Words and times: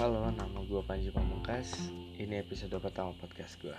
Halo, 0.00 0.32
nama 0.32 0.64
gue 0.64 0.80
Panji 0.88 1.12
Pamungkas. 1.12 1.76
Ini 2.16 2.40
episode 2.40 2.72
pertama 2.80 3.12
podcast 3.20 3.60
gue. 3.60 3.76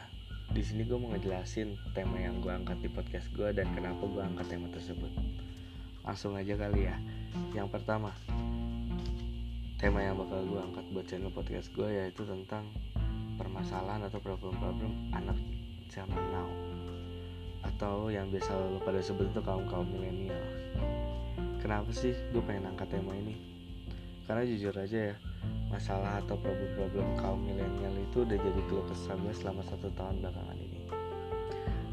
Di 0.53 0.61
sini 0.61 0.85
gue 0.85 0.93
mau 0.93 1.09
ngejelasin 1.09 1.73
tema 1.97 2.13
yang 2.21 2.37
gue 2.45 2.53
angkat 2.53 2.77
di 2.77 2.93
podcast 2.93 3.25
gue 3.33 3.49
dan 3.49 3.65
kenapa 3.73 4.05
gue 4.05 4.21
angkat 4.21 4.53
tema 4.53 4.69
tersebut. 4.69 5.09
Langsung 6.05 6.37
aja 6.37 6.53
kali 6.53 6.85
ya. 6.85 6.93
Yang 7.57 7.73
pertama, 7.73 8.13
tema 9.81 10.05
yang 10.05 10.13
bakal 10.13 10.45
gue 10.45 10.61
angkat 10.61 10.85
buat 10.93 11.05
channel 11.09 11.33
podcast 11.33 11.73
gue 11.73 11.89
yaitu 11.89 12.21
tentang 12.21 12.69
permasalahan 13.41 14.05
atau 14.05 14.21
problem-problem 14.21 14.93
anak 15.17 15.41
zaman 15.89 16.21
now 16.29 16.45
atau 17.65 18.13
yang 18.13 18.29
biasa 18.29 18.53
lo 18.53 18.77
pada 18.77 19.01
sebut 19.01 19.25
itu 19.25 19.41
kaum 19.41 19.65
kaum 19.65 19.89
milenial. 19.89 20.37
Kenapa 21.65 21.89
sih 21.89 22.13
gue 22.13 22.45
pengen 22.45 22.69
angkat 22.69 22.93
tema 22.93 23.09
ini? 23.17 23.33
Karena 24.29 24.45
jujur 24.45 24.77
aja 24.77 24.99
ya, 25.09 25.15
masalah 25.71 26.19
atau 26.19 26.35
problem-problem 26.35 27.15
kaum 27.15 27.39
milenial 27.39 27.95
itu 27.95 28.27
udah 28.27 28.37
jadi 28.37 28.61
keluh 28.67 28.85
kesah 28.91 29.15
gue 29.15 29.33
selama 29.33 29.63
satu 29.63 29.87
tahun 29.95 30.19
belakangan 30.19 30.57
ini. 30.59 30.81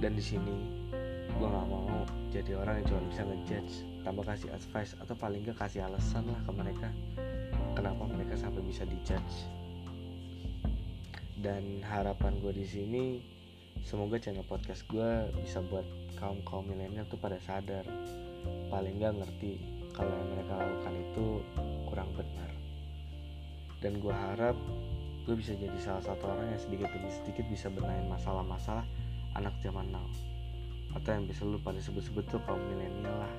Dan 0.02 0.18
di 0.18 0.22
sini 0.22 0.56
gue 1.38 1.46
nggak 1.46 1.66
mau 1.70 2.02
jadi 2.34 2.58
orang 2.58 2.82
yang 2.82 2.86
cuma 2.90 3.00
bisa 3.06 3.22
ngejudge 3.22 3.74
tanpa 4.02 4.22
kasih 4.34 4.50
advice 4.50 4.92
atau 4.98 5.14
paling 5.14 5.46
gak 5.46 5.58
kasih 5.62 5.86
alasan 5.86 6.26
lah 6.26 6.40
ke 6.42 6.50
mereka 6.50 6.88
kenapa 7.78 8.02
mereka 8.10 8.34
sampai 8.34 8.62
bisa 8.66 8.82
dijudge. 8.82 9.46
Dan 11.38 11.78
harapan 11.86 12.42
gue 12.42 12.50
di 12.50 12.66
sini 12.66 13.04
semoga 13.86 14.18
channel 14.18 14.42
podcast 14.42 14.82
gue 14.90 15.30
bisa 15.38 15.62
buat 15.62 15.86
kaum 16.18 16.42
kaum 16.42 16.66
milenial 16.66 17.06
tuh 17.06 17.22
pada 17.22 17.38
sadar. 17.38 17.86
Paling 18.68 18.98
gak 18.98 19.14
ngerti 19.22 19.62
kalau 19.94 20.10
yang 20.10 20.28
mereka 20.34 20.52
lakukan 20.58 20.94
itu 20.98 21.26
kurang 21.86 22.10
benar 22.18 22.57
dan 23.78 23.98
gue 24.02 24.14
harap 24.14 24.56
gue 25.28 25.34
bisa 25.36 25.52
jadi 25.52 25.76
salah 25.84 26.00
satu 26.00 26.24
orang 26.24 26.56
yang 26.56 26.62
sedikit 26.62 26.88
demi 26.88 27.12
sedikit 27.12 27.44
bisa 27.52 27.68
benahin 27.68 28.08
masalah-masalah 28.08 28.84
anak 29.36 29.52
zaman 29.60 29.92
now. 29.92 30.08
Atau 30.96 31.20
yang 31.20 31.28
bisa 31.28 31.44
lu 31.44 31.60
pada 31.60 31.76
sebut-sebut 31.78 32.24
tuh 32.32 32.40
kaum 32.48 32.58
milenial 32.72 33.12
lah. 33.12 33.34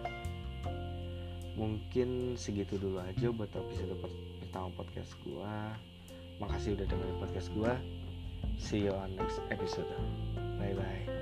Mungkin 1.58 2.38
segitu 2.38 2.78
dulu 2.78 3.02
aja 3.02 3.34
buat 3.34 3.50
episode 3.52 3.98
pertama 4.40 4.70
podcast 4.78 5.18
gue 5.26 5.54
makasih 6.40 6.80
udah 6.80 6.88
dengerin 6.88 7.18
podcast 7.20 7.50
gue 7.52 7.74
see 8.56 8.88
you 8.88 8.94
on 8.96 9.12
next 9.20 9.44
episode. 9.52 9.90
Bye 10.56 10.78
bye 10.78 11.19